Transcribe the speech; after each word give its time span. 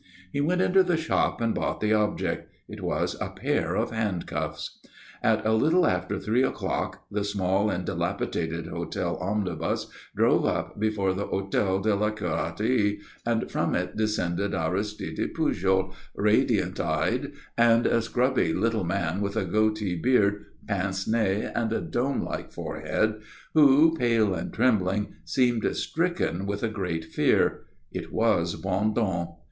He 0.33 0.41
went 0.41 0.63
into 0.63 0.81
the 0.81 0.97
shop 0.97 1.41
and 1.41 1.53
bought 1.53 1.79
the 1.79 1.93
object. 1.93 2.51
It 2.67 2.81
was 2.81 3.15
a 3.21 3.29
pair 3.29 3.75
of 3.75 3.91
handcuffs. 3.91 4.79
At 5.21 5.45
a 5.45 5.51
little 5.53 5.85
after 5.85 6.17
three 6.17 6.41
o'clock 6.41 7.03
the 7.11 7.23
small 7.23 7.69
and 7.69 7.85
dilapidated 7.85 8.65
hotel 8.65 9.15
omnibus 9.17 9.91
drove 10.15 10.43
up 10.47 10.79
before 10.79 11.13
the 11.13 11.27
Hôtel 11.27 11.83
de 11.83 11.93
la 11.93 12.09
Curatterie, 12.09 12.97
and 13.27 13.51
from 13.51 13.75
it 13.75 13.95
descended 13.95 14.55
Aristide 14.55 15.35
Pujol, 15.35 15.93
radiant 16.15 16.79
eyed, 16.79 17.33
and 17.55 17.85
a 17.85 18.01
scrubby 18.01 18.53
little 18.53 18.83
man 18.83 19.21
with 19.21 19.35
a 19.37 19.45
goatee 19.45 19.95
beard, 20.01 20.45
pince 20.67 21.07
nez, 21.07 21.51
and 21.53 21.71
a 21.71 21.79
dome 21.79 22.23
like 22.23 22.51
forehead, 22.51 23.21
who, 23.53 23.95
pale 23.95 24.33
and 24.33 24.51
trembling, 24.51 25.13
seemed 25.25 25.63
stricken 25.75 26.47
with 26.47 26.63
a 26.63 26.69
great 26.69 27.05
fear. 27.05 27.65
It 27.91 28.11
was 28.11 28.55
Bondon. 28.55 29.35